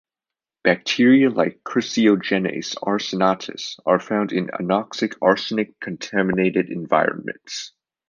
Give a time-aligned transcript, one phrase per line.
[0.63, 7.71] Bacteria like "Chrysiogenes arsenatis" are found in anoxic arsenic-contaminated environments.